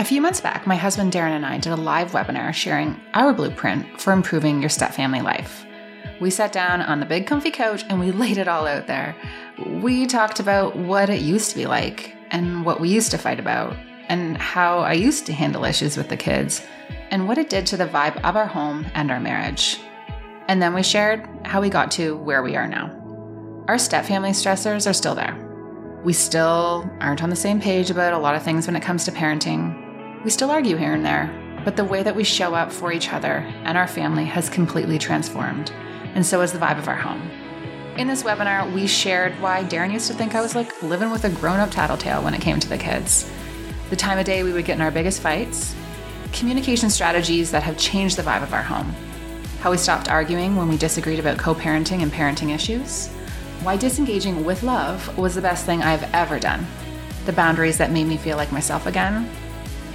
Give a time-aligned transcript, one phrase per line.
[0.00, 3.34] A few months back, my husband Darren and I did a live webinar sharing our
[3.34, 5.66] blueprint for improving your step family life.
[6.22, 9.14] We sat down on the big comfy couch and we laid it all out there.
[9.82, 13.38] We talked about what it used to be like and what we used to fight
[13.38, 13.76] about,
[14.08, 16.62] and how I used to handle issues with the kids,
[17.10, 19.80] and what it did to the vibe of our home and our marriage.
[20.48, 22.86] And then we shared how we got to where we are now.
[23.68, 25.36] Our step family stressors are still there.
[26.04, 29.04] We still aren't on the same page about a lot of things when it comes
[29.04, 29.89] to parenting.
[30.22, 31.32] We still argue here and there,
[31.64, 34.98] but the way that we show up for each other and our family has completely
[34.98, 35.72] transformed,
[36.14, 37.22] and so has the vibe of our home.
[37.96, 41.24] In this webinar, we shared why Darren used to think I was like living with
[41.24, 43.30] a grown up tattletale when it came to the kids,
[43.88, 45.74] the time of day we would get in our biggest fights,
[46.34, 48.94] communication strategies that have changed the vibe of our home,
[49.60, 53.08] how we stopped arguing when we disagreed about co parenting and parenting issues,
[53.62, 56.66] why disengaging with love was the best thing I've ever done,
[57.24, 59.26] the boundaries that made me feel like myself again,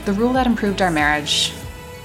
[0.05, 1.53] the rule that improved our marriage,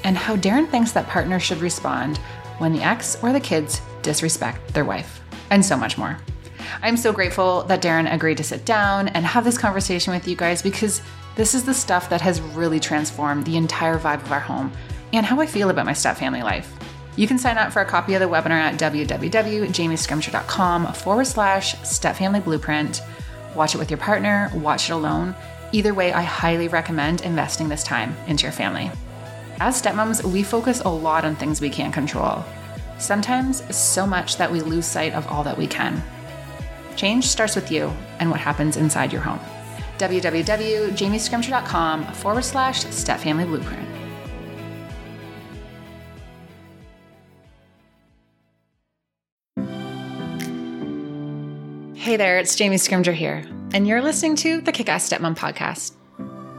[0.05, 2.19] and how Darren thinks that partners should respond
[2.59, 5.21] when the ex or the kids disrespect their wife,
[5.51, 6.19] and so much more.
[6.83, 10.35] I'm so grateful that Darren agreed to sit down and have this conversation with you
[10.37, 11.03] guys because
[11.37, 14.73] this is the stuff that has really transformed the entire vibe of our home
[15.13, 16.73] and how I feel about my stepfamily life.
[17.17, 22.45] You can sign up for a copy of the webinar at www.jamiescrimgeour.com forward slash stepfamily
[22.45, 23.03] blueprint.
[23.55, 25.35] Watch it with your partner, watch it alone,
[25.73, 28.91] Either way, I highly recommend investing this time into your family.
[29.61, 32.45] As stepmoms, we focus a lot on things we can't control.
[32.99, 36.03] Sometimes so much that we lose sight of all that we can.
[36.97, 39.41] Change starts with you and what happens inside your home.
[39.99, 43.90] www.jamiescrimgeour.com forward slash stepfamily blueprint.
[52.11, 55.93] Hey there, it's Jamie Scrimgeour here and you're listening to the Kick Ass Stepmom podcast.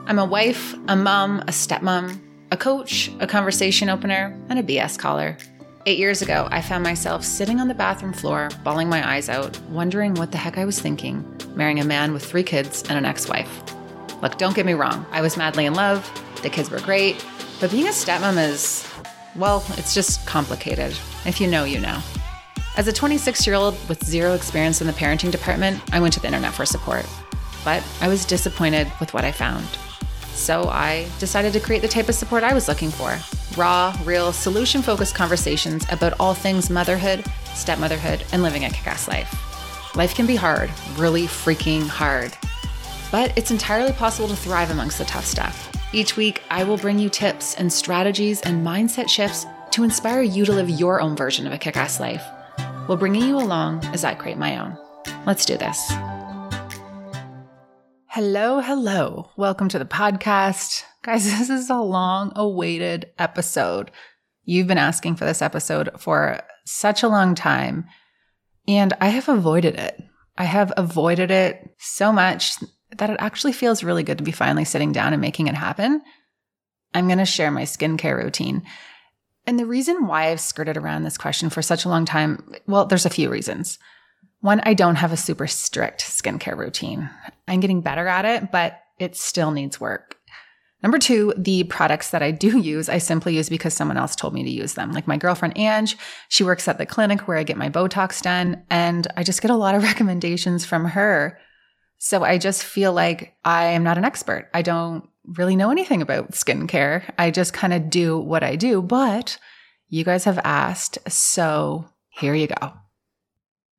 [0.06, 2.22] I'm a wife, a mom, a stepmom,
[2.52, 5.36] a coach, a conversation opener, and a BS caller.
[5.86, 9.60] Eight years ago, I found myself sitting on the bathroom floor, bawling my eyes out,
[9.64, 11.22] wondering what the heck I was thinking,
[11.54, 13.62] marrying a man with three kids and an ex wife.
[14.22, 16.10] Look, don't get me wrong, I was madly in love,
[16.44, 17.26] the kids were great,
[17.60, 18.90] but being a stepmom is,
[19.36, 20.98] well, it's just complicated.
[21.26, 22.02] If you know, you know.
[22.78, 26.22] As a 26 year old with zero experience in the parenting department, I went to
[26.22, 27.06] the internet for support.
[27.66, 29.66] But I was disappointed with what I found.
[30.34, 33.20] So I decided to create the type of support I was looking for
[33.58, 39.10] raw, real, solution focused conversations about all things motherhood, stepmotherhood, and living a kick ass
[39.10, 39.30] life.
[39.94, 42.32] Life can be hard, really freaking hard.
[43.12, 45.70] But it's entirely possible to thrive amongst the tough stuff.
[45.94, 50.46] Each week, I will bring you tips and strategies and mindset shifts to inspire you
[50.46, 52.24] to live your own version of a kick ass life
[52.92, 54.78] while bringing you along as I create my own.
[55.26, 55.82] Let's do this.
[58.08, 59.32] Hello, hello.
[59.38, 60.84] Welcome to the podcast.
[61.02, 63.92] Guys, this is a long awaited episode.
[64.44, 67.86] You've been asking for this episode for such a long time,
[68.68, 69.98] and I have avoided it.
[70.38, 72.58] I have avoided it so much
[72.98, 76.02] that it actually feels really good to be finally sitting down and making it happen.
[76.94, 78.64] I'm going to share my skincare routine.
[79.46, 82.86] And the reason why I've skirted around this question for such a long time, well,
[82.86, 83.80] there's a few reasons.
[84.42, 87.10] One, I don't have a super strict skincare routine.
[87.48, 90.18] I'm getting better at it, but it still needs work.
[90.84, 94.34] Number two, the products that I do use, I simply use because someone else told
[94.34, 94.92] me to use them.
[94.92, 95.98] Like my girlfriend Ange,
[96.30, 99.52] she works at the clinic where I get my Botox done, and I just get
[99.52, 101.40] a lot of recommendations from her.
[101.98, 104.50] So I just feel like I am not an expert.
[104.56, 107.04] I don't really know anything about skincare.
[107.18, 109.38] I just kind of do what I do, but
[109.88, 110.98] you guys have asked.
[111.10, 112.74] So here you go.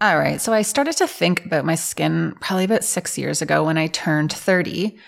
[0.00, 0.40] All right.
[0.40, 3.86] So I started to think about my skin probably about six years ago when I
[3.86, 4.98] turned 30.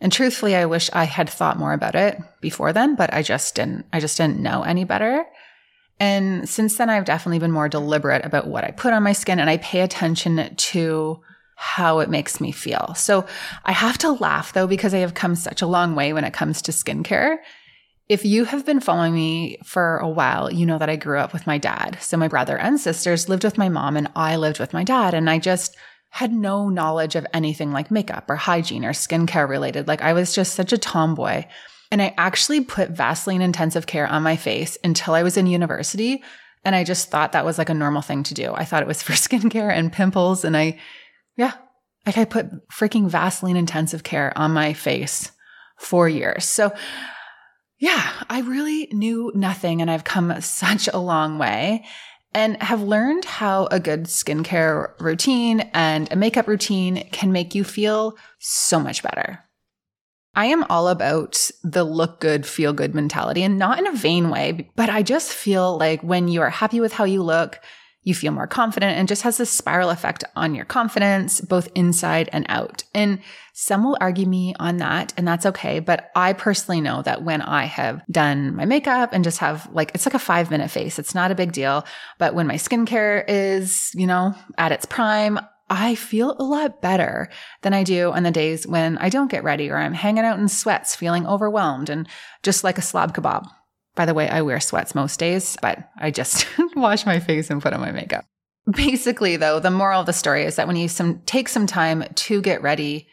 [0.00, 3.54] And truthfully, I wish I had thought more about it before then, but I just
[3.54, 5.24] didn't, I just didn't know any better.
[6.00, 9.38] And since then, I've definitely been more deliberate about what I put on my skin
[9.38, 11.20] and I pay attention to
[11.62, 12.94] how it makes me feel.
[12.96, 13.26] So
[13.66, 16.32] I have to laugh though, because I have come such a long way when it
[16.32, 17.36] comes to skincare.
[18.08, 21.34] If you have been following me for a while, you know that I grew up
[21.34, 21.98] with my dad.
[22.00, 25.12] So my brother and sisters lived with my mom and I lived with my dad.
[25.12, 25.76] And I just
[26.08, 29.86] had no knowledge of anything like makeup or hygiene or skincare related.
[29.86, 31.44] Like I was just such a tomboy.
[31.90, 36.22] And I actually put Vaseline intensive care on my face until I was in university.
[36.64, 38.54] And I just thought that was like a normal thing to do.
[38.54, 40.42] I thought it was for skincare and pimples.
[40.42, 40.78] And I
[41.40, 41.54] yeah.
[42.04, 45.32] Like I put freaking Vaseline intensive care on my face
[45.78, 46.44] for years.
[46.44, 46.70] So
[47.78, 51.86] yeah, I really knew nothing and I've come such a long way
[52.34, 57.64] and have learned how a good skincare routine and a makeup routine can make you
[57.64, 59.42] feel so much better.
[60.34, 64.28] I am all about the look good, feel good mentality and not in a vain
[64.28, 67.60] way, but I just feel like when you are happy with how you look,
[68.02, 72.30] you feel more confident and just has this spiral effect on your confidence, both inside
[72.32, 72.82] and out.
[72.94, 73.20] And
[73.52, 75.80] some will argue me on that, and that's okay.
[75.80, 79.90] But I personally know that when I have done my makeup and just have like,
[79.94, 81.84] it's like a five minute face, it's not a big deal.
[82.18, 85.38] But when my skincare is, you know, at its prime,
[85.68, 87.28] I feel a lot better
[87.62, 90.38] than I do on the days when I don't get ready or I'm hanging out
[90.38, 92.08] in sweats, feeling overwhelmed and
[92.42, 93.46] just like a slob kebab.
[93.94, 96.46] By the way, I wear sweats most days, but I just
[96.76, 98.24] wash my face and put on my makeup.
[98.70, 102.04] Basically, though, the moral of the story is that when you some, take some time
[102.14, 103.08] to get ready,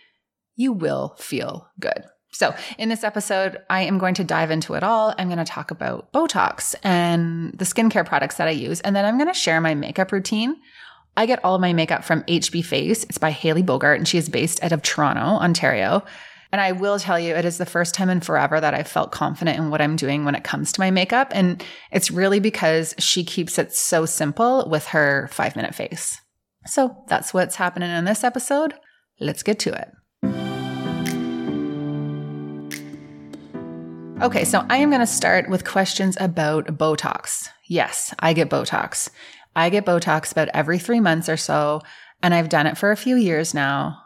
[0.56, 2.04] you will feel good.
[2.32, 5.16] So, in this episode, I am going to dive into it all.
[5.18, 9.06] I'm going to talk about Botox and the skincare products that I use, and then
[9.06, 10.58] I'm going to share my makeup routine
[11.18, 13.04] I get all of my makeup from HB Face.
[13.06, 16.06] It's by Haley Bogart, and she is based out of Toronto, Ontario.
[16.52, 19.12] And I will tell you, it is the first time in forever that I felt
[19.12, 21.32] confident in what I'm doing when it comes to my makeup.
[21.32, 26.22] And it's really because she keeps it so simple with her five minute face.
[26.66, 28.74] So that's what's happening in this episode.
[29.20, 29.90] Let's get to it.
[34.20, 37.50] Okay, so I am going to start with questions about Botox.
[37.68, 39.12] Yes, I get Botox.
[39.56, 41.82] I get Botox about every three months or so,
[42.24, 44.00] and I've done it for a few years now.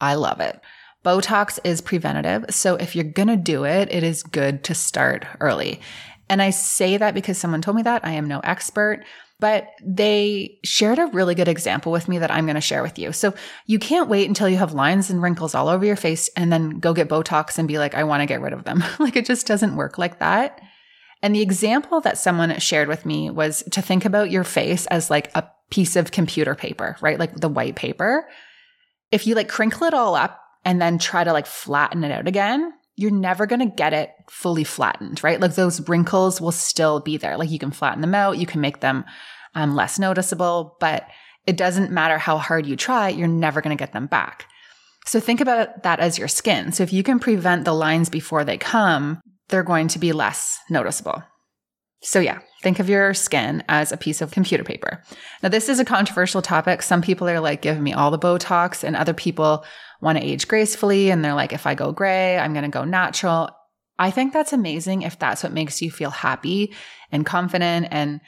[0.00, 0.60] I love it.
[1.04, 2.46] Botox is preventative.
[2.50, 5.80] So if you're going to do it, it is good to start early.
[6.28, 8.04] And I say that because someone told me that.
[8.04, 9.04] I am no expert,
[9.40, 12.98] but they shared a really good example with me that I'm going to share with
[12.98, 13.12] you.
[13.12, 13.34] So
[13.66, 16.78] you can't wait until you have lines and wrinkles all over your face and then
[16.78, 18.84] go get Botox and be like, I want to get rid of them.
[19.00, 20.60] like it just doesn't work like that.
[21.22, 25.10] And the example that someone shared with me was to think about your face as
[25.10, 27.18] like a piece of computer paper, right?
[27.18, 28.28] Like the white paper.
[29.10, 32.28] If you like crinkle it all up and then try to like flatten it out
[32.28, 35.40] again, you're never going to get it fully flattened, right?
[35.40, 37.36] Like those wrinkles will still be there.
[37.36, 39.04] Like you can flatten them out, you can make them
[39.54, 41.06] um, less noticeable, but
[41.46, 44.46] it doesn't matter how hard you try, you're never going to get them back.
[45.06, 46.70] So think about that as your skin.
[46.72, 50.58] So if you can prevent the lines before they come, they're going to be less
[50.70, 51.22] noticeable.
[52.04, 55.02] So, yeah, think of your skin as a piece of computer paper.
[55.42, 56.82] Now, this is a controversial topic.
[56.82, 59.64] Some people are like, give me all the Botox, and other people
[60.00, 61.10] want to age gracefully.
[61.10, 63.50] And they're like, if I go gray, I'm going to go natural.
[63.98, 66.74] I think that's amazing if that's what makes you feel happy
[67.12, 67.86] and confident.
[67.92, 68.20] And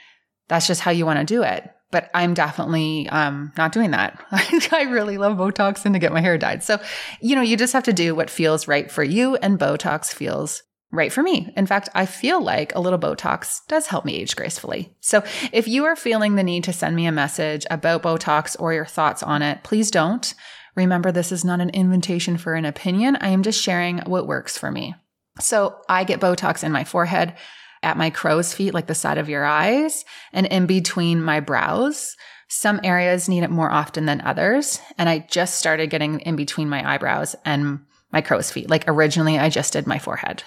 [0.48, 1.68] that's just how you want to do it.
[1.90, 4.24] But I'm definitely um, not doing that.
[4.30, 6.62] I really love Botox and to get my hair dyed.
[6.62, 6.80] So,
[7.20, 9.36] you know, you just have to do what feels right for you.
[9.36, 10.62] And Botox feels
[10.94, 11.52] right for me.
[11.56, 14.94] In fact, I feel like a little Botox does help me age gracefully.
[15.00, 18.72] So if you are feeling the need to send me a message about Botox or
[18.72, 20.34] your thoughts on it, please don't.
[20.74, 23.16] Remember, this is not an invitation for an opinion.
[23.20, 24.94] I am just sharing what works for me.
[25.40, 27.34] So I get Botox in my forehead,
[27.82, 32.16] at my crow's feet, like the side of your eyes, and in between my brows.
[32.48, 34.80] Some areas need it more often than others.
[34.96, 37.80] And I just started getting in between my eyebrows and
[38.12, 38.70] my crow's feet.
[38.70, 40.44] Like originally, I just did my forehead.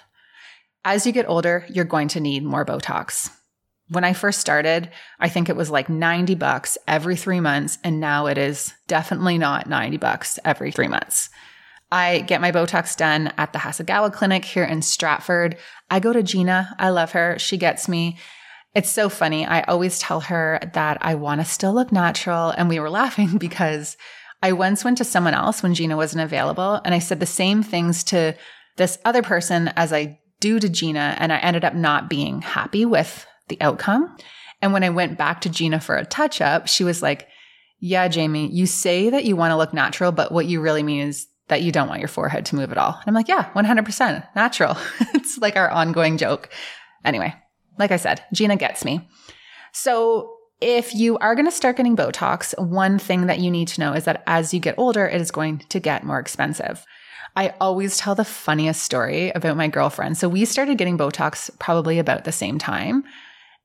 [0.90, 3.30] As you get older, you're going to need more Botox.
[3.90, 4.90] When I first started,
[5.20, 7.78] I think it was like 90 bucks every three months.
[7.84, 11.30] And now it is definitely not 90 bucks every three months.
[11.92, 15.58] I get my Botox done at the Hasegawa Clinic here in Stratford.
[15.92, 16.74] I go to Gina.
[16.80, 17.38] I love her.
[17.38, 18.18] She gets me.
[18.74, 19.46] It's so funny.
[19.46, 22.52] I always tell her that I want to still look natural.
[22.52, 23.98] And we were laughing because
[24.42, 26.80] I once went to someone else when Gina wasn't available.
[26.86, 28.38] And I said the same things to
[28.78, 32.86] this other person as I do to Gina, and I ended up not being happy
[32.86, 34.16] with the outcome.
[34.62, 37.28] And when I went back to Gina for a touch up, she was like,
[37.80, 41.08] Yeah, Jamie, you say that you want to look natural, but what you really mean
[41.08, 42.94] is that you don't want your forehead to move at all.
[42.94, 44.78] And I'm like, Yeah, 100% natural.
[45.14, 46.50] it's like our ongoing joke.
[47.06, 47.34] Anyway,
[47.78, 49.08] like I said, Gina gets me.
[49.72, 53.80] So if you are going to start getting Botox, one thing that you need to
[53.80, 56.84] know is that as you get older, it is going to get more expensive.
[57.38, 60.18] I always tell the funniest story about my girlfriend.
[60.18, 63.04] So we started getting Botox probably about the same time.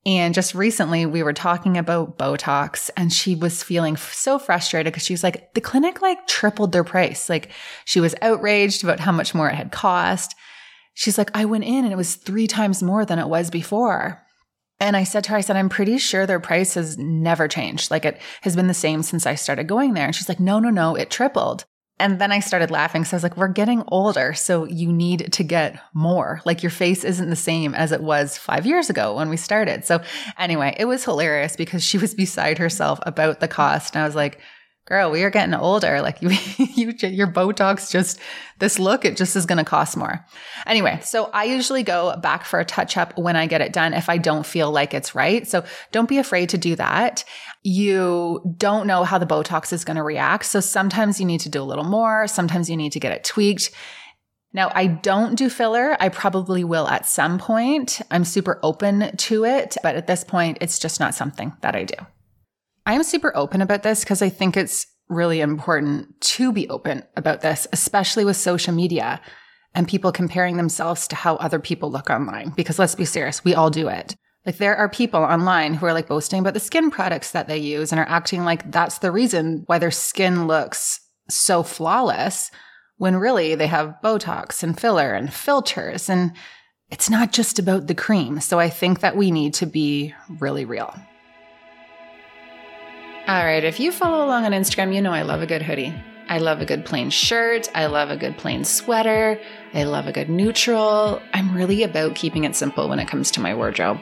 [0.05, 5.07] And just recently we were talking about Botox and she was feeling so frustrated because
[5.07, 7.31] she's like, the clinic like tripled their price.
[7.31, 7.51] Like
[7.87, 10.35] she was outraged about how much more it had cost.
[10.93, 14.23] She's like, I went in and it was three times more than it was before.
[14.81, 17.91] And I said to her, I said, I'm pretty sure their price has never changed.
[17.91, 20.05] Like it has been the same since I started going there.
[20.05, 21.65] And she's like, no, no, no, it tripled.
[22.03, 23.05] And then I started laughing.
[23.05, 24.35] So I was like, we're getting older.
[24.35, 26.43] So you need to get more.
[26.45, 29.85] Like your face isn't the same as it was five years ago when we started.
[29.85, 30.03] So
[30.37, 33.95] anyway, it was hilarious because she was beside herself about the cost.
[33.95, 34.41] And I was like,
[34.85, 36.03] girl, we are getting older.
[36.03, 36.31] Like you,
[36.75, 38.19] you your Botox just
[38.59, 40.25] this look, it just is going to cost more.
[40.67, 43.95] Anyway, so I usually go back for a touch up when I get it done
[43.95, 45.47] if I don't feel like it's right.
[45.47, 47.25] So don't be afraid to do that.
[47.63, 50.45] You don't know how the Botox is going to react.
[50.47, 52.27] So sometimes you need to do a little more.
[52.27, 53.71] Sometimes you need to get it tweaked.
[54.55, 55.97] Now, I don't do filler.
[55.99, 58.03] I probably will at some point.
[58.11, 61.85] I'm super open to it, but at this point, it's just not something that I
[61.85, 61.95] do.
[62.85, 67.41] I'm super open about this because I think it's really important to be open about
[67.41, 69.21] this, especially with social media
[69.75, 72.51] and people comparing themselves to how other people look online.
[72.51, 74.17] Because let's be serious, we all do it.
[74.45, 77.59] Like there are people online who are like boasting about the skin products that they
[77.59, 80.99] use and are acting like that's the reason why their skin looks
[81.31, 82.51] so flawless
[82.97, 86.09] when really they have Botox and filler and filters.
[86.09, 86.33] And
[86.91, 88.41] it's not just about the cream.
[88.41, 90.95] So I think that we need to be really real.
[93.29, 95.95] All right, if you follow along on Instagram, you know I love a good hoodie.
[96.29, 97.69] I love a good plain shirt.
[97.73, 99.41] I love a good plain sweater.
[99.75, 101.23] I love a good neutral.
[101.33, 103.99] I'm really about keeping it simple when it comes to my wardrobe.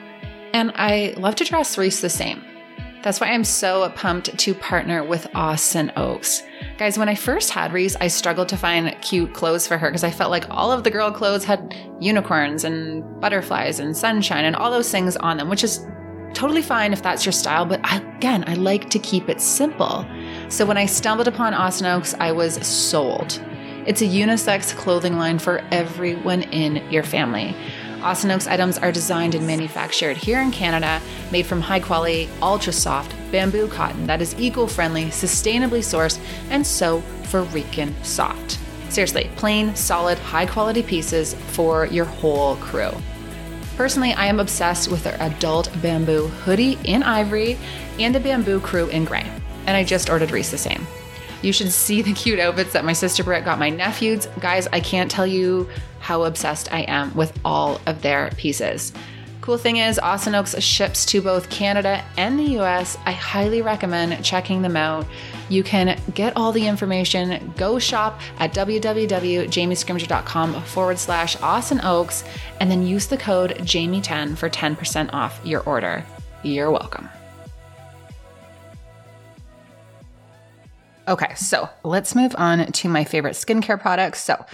[0.55, 2.43] And I love to dress Reese the same.
[3.03, 6.43] That's why I'm so pumped to partner with Os & Oakes.
[6.79, 10.05] Guys, when I first had Reese, I struggled to find cute clothes for her because
[10.05, 14.57] I felt like all of the girl clothes had unicorns and butterflies and sunshine and
[14.57, 15.87] all those things on them, which is
[16.35, 20.07] Totally fine if that's your style, but I, again, I like to keep it simple.
[20.49, 23.43] So when I stumbled upon Os & Oakes, I was sold.
[23.87, 27.55] It's a unisex clothing line for everyone in your family.
[28.03, 32.29] Os & Oakes items are designed and manufactured here in Canada, made from high quality,
[32.41, 36.19] ultra soft bamboo cotton that is eco friendly, sustainably sourced,
[36.49, 38.59] and so freaking soft.
[38.89, 42.91] Seriously, plain, solid, high quality pieces for your whole crew.
[43.81, 47.57] Personally, I am obsessed with their adult bamboo hoodie in ivory
[47.99, 49.25] and the bamboo crew in gray.
[49.67, 50.87] And I just ordered Reese the same.
[51.41, 54.27] You should see the cute outfits that my sister Britt got my nephews.
[54.39, 55.67] Guys, I can't tell you
[55.99, 58.93] how obsessed I am with all of their pieces.
[59.41, 62.99] Cool thing is, Os & Oakes ships to both Canada and the US.
[63.07, 65.07] I highly recommend checking them out.
[65.49, 67.55] You can get all the information.
[67.57, 72.23] Go shop at www.jamiescrimgeour.com forward slash Os & Oakes
[72.61, 76.05] and then use the code Jamie10 for 10% off your order.
[76.43, 77.09] You're welcome.
[81.09, 84.23] Okay, so let's move on to my favorite skincare products.
[84.23, 84.45] So,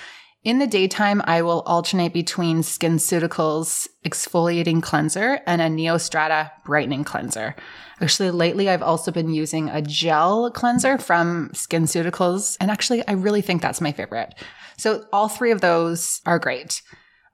[0.46, 7.56] in the daytime, I will alternate between SkinCeuticals exfoliating cleanser and a Neostrata brightening cleanser.
[8.00, 13.42] Actually, lately I've also been using a gel cleanser from SkinCeuticals, and actually I really
[13.42, 14.36] think that's my favorite.
[14.76, 16.80] So all three of those are great.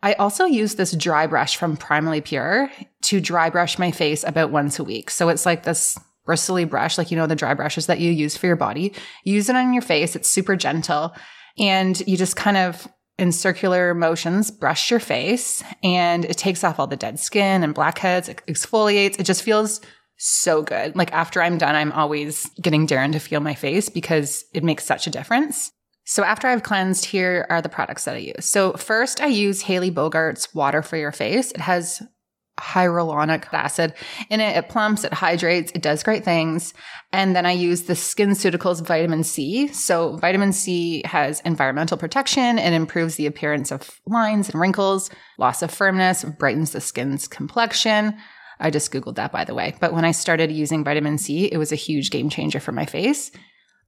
[0.02, 2.70] I also use this dry brush from Primally Pure
[3.02, 5.10] to dry brush my face about once a week.
[5.10, 8.38] So it's like this bristly brush, like you know the dry brushes that you use
[8.38, 8.94] for your body.
[9.22, 10.16] use it on your face.
[10.16, 11.14] It's super gentle.
[11.58, 12.88] And you just kind of
[13.22, 17.72] in circular motions, brush your face and it takes off all the dead skin and
[17.72, 19.18] blackheads, it exfoliates.
[19.18, 19.80] It just feels
[20.16, 20.96] so good.
[20.96, 24.84] Like after I'm done, I'm always getting Darren to feel my face because it makes
[24.84, 25.70] such a difference.
[26.04, 28.44] So after I've cleansed, here are the products that I use.
[28.44, 31.52] So first I use Hailey Bogart's water for your face.
[31.52, 32.02] It has
[32.60, 33.94] hyaluronic acid
[34.30, 34.56] in it.
[34.56, 36.74] It plumps, it hydrates, it does great things.
[37.12, 39.68] And then I use the SkinCeuticals vitamin C.
[39.68, 45.62] So vitamin C has environmental protection and improves the appearance of lines and wrinkles, loss
[45.62, 48.16] of firmness, brightens the skin's complexion.
[48.60, 49.74] I just Googled that by the way.
[49.80, 52.86] But when I started using vitamin C, it was a huge game changer for my
[52.86, 53.30] face.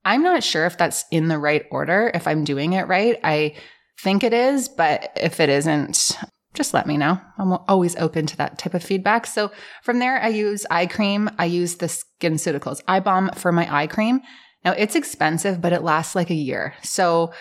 [0.05, 3.19] I'm not sure if that's in the right order, if I'm doing it right.
[3.23, 3.55] I
[4.03, 6.19] think it is, but if it isn't,
[6.55, 7.21] just let me know.
[7.37, 9.27] I'm always open to that type of feedback.
[9.27, 9.51] So
[9.83, 11.31] from there, I use eye cream.
[11.39, 14.21] I use the SkinCeuticals eye balm for my eye cream.
[14.65, 16.75] Now it's expensive, but it lasts like a year.
[16.83, 17.33] So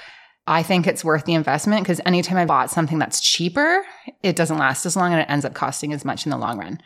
[0.45, 3.85] I think it's worth the investment because anytime I bought something that's cheaper,
[4.23, 6.57] it doesn't last as long and it ends up costing as much in the long
[6.57, 6.81] run.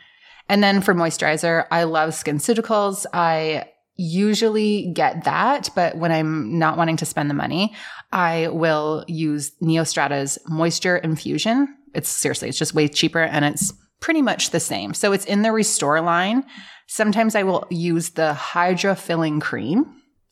[0.48, 3.04] And then for moisturizer, I love SkinCeuticals.
[3.12, 3.66] I
[3.98, 7.74] usually get that, but when I'm not wanting to spend the money,
[8.12, 14.22] I will use Neostrata's Moisture Infusion it's seriously, it's just way cheaper and it's pretty
[14.22, 14.94] much the same.
[14.94, 16.44] So it's in the Restore line.
[16.86, 19.86] Sometimes I will use the Hydra Filling Cream.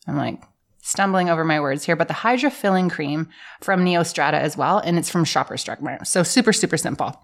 [0.07, 0.41] I'm like
[0.81, 3.27] stumbling over my words here, but the Hydra Filling Cream
[3.61, 4.79] from Neostrata as well.
[4.79, 6.07] And it's from Shoppers Drug Mart.
[6.07, 7.19] So super, super simple.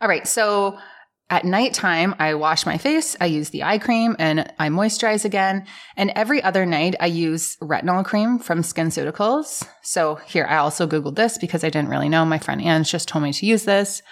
[0.00, 0.26] All right.
[0.26, 0.78] So
[1.30, 5.66] at nighttime, I wash my face, I use the eye cream, and I moisturize again.
[5.96, 9.66] And every other night, I use retinol cream from SkinCeuticals.
[9.82, 12.26] So here, I also Googled this because I didn't really know.
[12.26, 14.02] My friend Anne just told me to use this.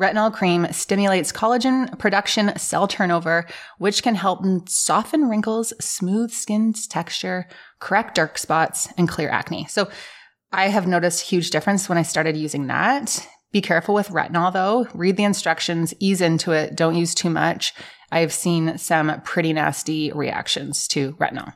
[0.00, 7.46] Retinol cream stimulates collagen production cell turnover, which can help soften wrinkles, smooth skin's texture,
[7.78, 9.66] correct dark spots, and clear acne.
[9.66, 9.90] So
[10.50, 13.26] I have noticed huge difference when I started using that.
[13.52, 14.86] Be careful with retinol though.
[14.94, 17.74] Read the instructions, ease into it, don't use too much.
[18.10, 21.54] I've seen some pretty nasty reactions to retinol.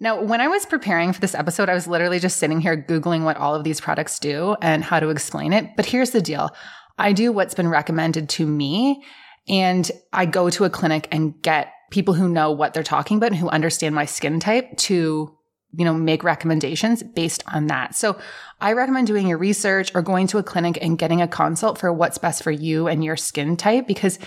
[0.00, 3.24] Now, when I was preparing for this episode, I was literally just sitting here Googling
[3.24, 5.74] what all of these products do and how to explain it.
[5.76, 6.54] But here's the deal
[6.98, 9.02] I do what's been recommended to me,
[9.48, 13.30] and I go to a clinic and get people who know what they're talking about
[13.30, 15.34] and who understand my skin type to
[15.76, 17.94] you know, make recommendations based on that.
[17.94, 18.18] So
[18.60, 21.92] I recommend doing your research or going to a clinic and getting a consult for
[21.92, 24.18] what's best for you and your skin type because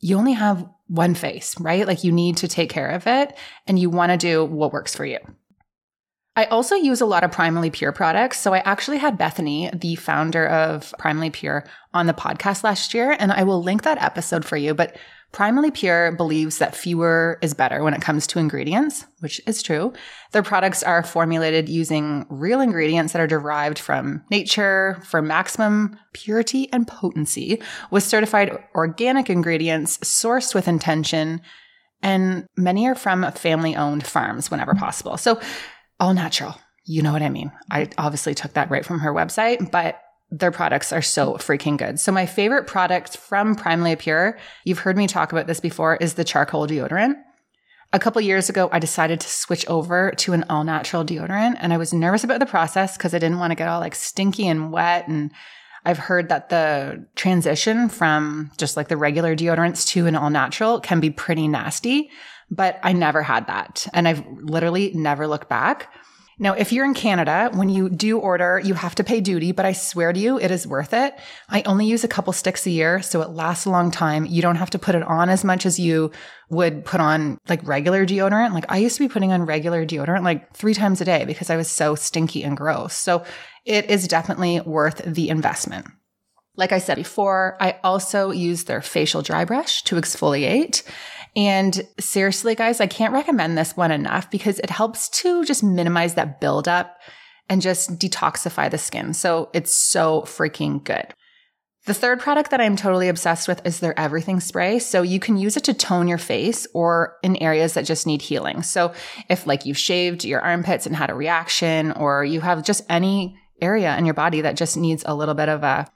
[0.00, 1.86] you only have one face, right?
[1.86, 4.94] Like you need to take care of it and you want to do what works
[4.94, 5.18] for you.
[6.36, 8.40] I also use a lot of Primally Pure products.
[8.40, 13.16] So I actually had Bethany, the founder of Primally Pure, on the podcast last year,
[13.18, 14.74] and I will link that episode for you.
[14.74, 14.96] But
[15.32, 19.92] Primally Pure believes that fewer is better when it comes to ingredients, which is true.
[20.32, 26.72] Their products are formulated using real ingredients that are derived from nature for maximum purity
[26.72, 27.60] and potency
[27.90, 31.40] with certified organic ingredients sourced with intention.
[32.02, 35.16] And many are from family owned farms whenever possible.
[35.16, 35.40] So
[36.00, 36.56] all natural.
[36.84, 37.50] You know what I mean?
[37.70, 42.00] I obviously took that right from her website, but their products are so freaking good.
[42.00, 46.14] So my favorite product from Primally Pure, you've heard me talk about this before, is
[46.14, 47.14] the charcoal deodorant.
[47.92, 51.72] A couple years ago, I decided to switch over to an all natural deodorant and
[51.72, 54.48] I was nervous about the process because I didn't want to get all like stinky
[54.48, 55.06] and wet.
[55.06, 55.30] And
[55.84, 60.80] I've heard that the transition from just like the regular deodorants to an all natural
[60.80, 62.10] can be pretty nasty,
[62.50, 63.86] but I never had that.
[63.92, 65.92] And I've literally never looked back.
[66.36, 69.64] Now, if you're in Canada, when you do order, you have to pay duty, but
[69.64, 71.14] I swear to you, it is worth it.
[71.48, 74.26] I only use a couple sticks a year, so it lasts a long time.
[74.26, 76.10] You don't have to put it on as much as you
[76.50, 78.52] would put on like regular deodorant.
[78.52, 81.50] Like I used to be putting on regular deodorant like three times a day because
[81.50, 82.94] I was so stinky and gross.
[82.94, 83.24] So
[83.64, 85.86] it is definitely worth the investment.
[86.56, 90.82] Like I said before, I also use their facial dry brush to exfoliate.
[91.36, 96.14] And seriously, guys, I can't recommend this one enough because it helps to just minimize
[96.14, 96.96] that buildup
[97.48, 99.14] and just detoxify the skin.
[99.14, 101.12] So it's so freaking good.
[101.86, 104.78] The third product that I'm totally obsessed with is their everything spray.
[104.78, 108.22] So you can use it to tone your face or in areas that just need
[108.22, 108.62] healing.
[108.62, 108.94] So
[109.28, 113.36] if like you've shaved your armpits and had a reaction or you have just any
[113.60, 115.86] area in your body that just needs a little bit of a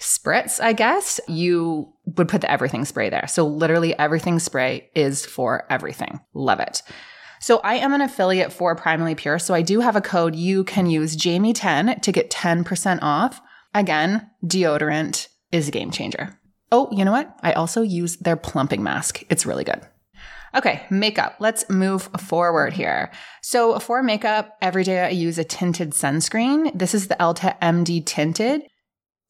[0.00, 3.26] spritz, I guess, you would put the everything spray there.
[3.26, 6.20] So literally everything spray is for everything.
[6.34, 6.82] Love it.
[7.40, 9.40] So I am an affiliate for Primally Pure.
[9.40, 10.34] So I do have a code.
[10.34, 13.40] You can use Jamie10 to get 10% off.
[13.74, 16.38] Again, deodorant is a game changer.
[16.70, 17.34] Oh, you know what?
[17.42, 19.22] I also use their plumping mask.
[19.30, 19.80] It's really good.
[20.54, 21.36] Okay, makeup.
[21.38, 23.10] Let's move forward here.
[23.42, 26.76] So for makeup, every day I use a tinted sunscreen.
[26.76, 28.62] This is the Elta MD tinted.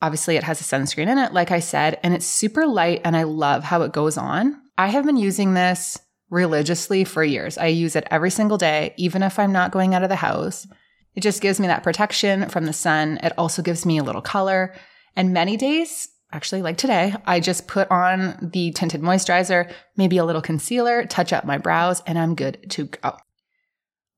[0.01, 3.17] Obviously, it has a sunscreen in it, like I said, and it's super light and
[3.17, 4.61] I love how it goes on.
[4.77, 5.99] I have been using this
[6.31, 7.59] religiously for years.
[7.59, 10.67] I use it every single day, even if I'm not going out of the house.
[11.15, 13.19] It just gives me that protection from the sun.
[13.23, 14.75] It also gives me a little color.
[15.17, 20.25] And many days, actually like today, I just put on the tinted moisturizer, maybe a
[20.25, 23.17] little concealer, touch up my brows, and I'm good to go.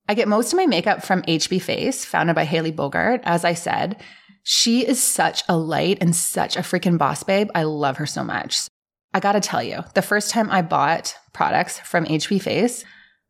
[0.09, 3.55] I get most of my makeup from HB Face, founded by Haley Bogart, as I
[3.55, 4.03] said.
[4.43, 7.51] She is such a light and such a freaking boss babe.
[7.55, 8.69] I love her so much.
[9.13, 12.85] I gotta tell you, the first time I bought products from HB Face,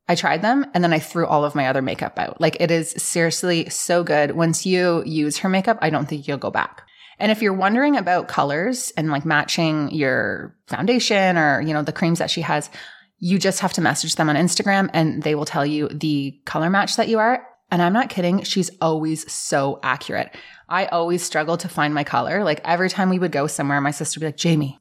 [0.09, 2.41] I tried them and then I threw all of my other makeup out.
[2.41, 4.33] Like it is seriously so good.
[4.33, 6.83] Once you use her makeup, I don't think you'll go back.
[7.21, 11.93] And if you're wondering about colors and like matching your foundation or, you know, the
[11.93, 12.71] creams that she has,
[13.19, 16.71] you just have to message them on Instagram and they will tell you the color
[16.71, 17.47] match that you are.
[17.71, 18.43] And I'm not kidding.
[18.43, 20.35] She's always so accurate.
[20.69, 22.45] I always struggle to find my color.
[22.45, 24.79] Like every time we would go somewhere, my sister would be like, Jamie,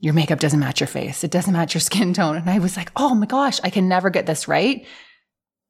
[0.00, 1.24] your makeup doesn't match your face.
[1.24, 2.36] It doesn't match your skin tone.
[2.36, 4.86] And I was like, oh my gosh, I can never get this right.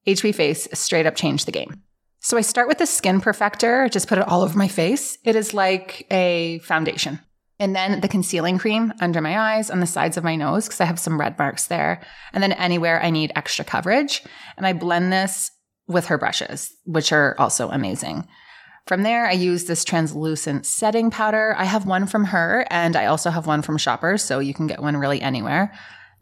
[0.07, 1.83] HB Face straight up changed the game.
[2.21, 5.19] So I start with the Skin Perfector, just put it all over my face.
[5.25, 7.21] It is like a foundation.
[7.63, 10.81] And then the concealing cream under my eyes, on the sides of my nose, because
[10.81, 12.03] I have some red marks there.
[12.33, 14.21] And then anywhere I need extra coverage.
[14.57, 15.52] And I blend this
[15.87, 18.27] with her brushes, which are also amazing.
[18.87, 21.55] From there, I use this translucent setting powder.
[21.57, 24.67] I have one from her and I also have one from Shoppers, so you can
[24.67, 25.73] get one really anywhere.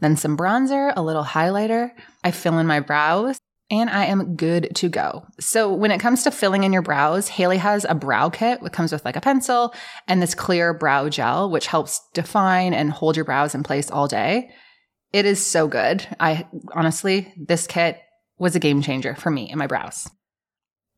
[0.01, 1.91] Then some bronzer, a little highlighter.
[2.23, 3.39] I fill in my brows
[3.71, 5.25] and I am good to go.
[5.39, 8.73] So when it comes to filling in your brows, Haley has a brow kit that
[8.73, 9.73] comes with like a pencil
[10.09, 14.09] and this clear brow gel, which helps define and hold your brows in place all
[14.09, 14.51] day.
[15.13, 16.07] It is so good.
[16.19, 18.01] I honestly, this kit
[18.41, 20.11] was a game changer for me and my brows.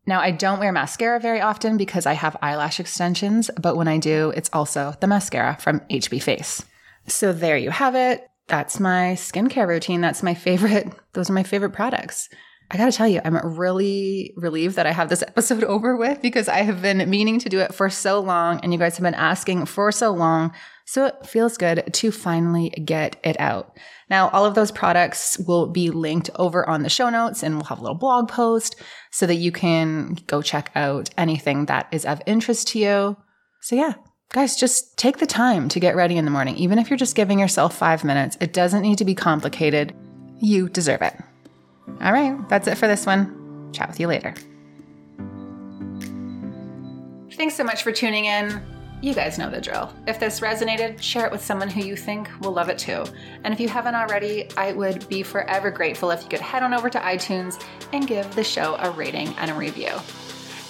[0.07, 3.99] Now, I don't wear mascara very often because I have eyelash extensions, but when I
[3.99, 6.65] do, it's also the mascara from HB Face.
[7.07, 8.27] So there you have it.
[8.49, 10.01] That's my skincare routine.
[10.01, 10.93] That's my favorite.
[11.13, 12.29] Those are my favorite products.
[12.73, 16.23] I got to tell you, I'm really relieved that I have this episode over with
[16.23, 19.03] because I have been meaning to do it for so long and you guys have
[19.03, 20.53] been asking for so long.
[20.87, 23.77] So it feels good to finally get it out.
[24.09, 27.65] Now, all of those products will be linked over on the show notes and we'll
[27.65, 28.81] have a little blog post
[29.11, 33.17] so that you can go check out anything that is of interest to you.
[33.61, 33.95] So, yeah,
[34.31, 36.57] guys, just take the time to get ready in the morning.
[36.57, 39.95] Even if you're just giving yourself five minutes, it doesn't need to be complicated.
[40.41, 41.15] You deserve it.
[42.01, 43.71] All right, that's it for this one.
[43.73, 44.35] Chat with you later.
[47.33, 48.63] Thanks so much for tuning in.
[49.01, 49.93] You guys know the drill.
[50.07, 53.05] If this resonated, share it with someone who you think will love it too.
[53.43, 56.73] And if you haven't already, I would be forever grateful if you could head on
[56.73, 57.61] over to iTunes
[57.93, 59.91] and give the show a rating and a review.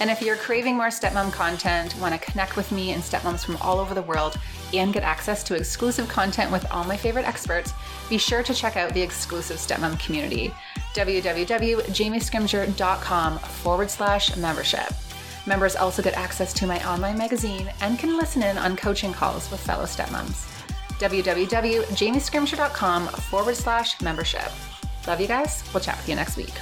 [0.00, 3.56] And if you're craving more stepmom content, want to connect with me and stepmoms from
[3.58, 4.36] all over the world,
[4.72, 7.74] and get access to exclusive content with all my favorite experts,
[8.08, 10.52] be sure to check out the exclusive stepmom community
[10.94, 14.92] www.jamiescrimgeour.com forward slash membership.
[15.46, 19.48] Members also get access to my online magazine and can listen in on coaching calls
[19.50, 20.48] with fellow stepmoms.
[20.98, 24.50] www.jamiescrimgeour.com forward slash membership.
[25.06, 25.64] Love you guys.
[25.72, 26.52] We'll chat with you next week.